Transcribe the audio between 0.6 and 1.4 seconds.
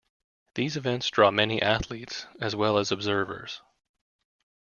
events draw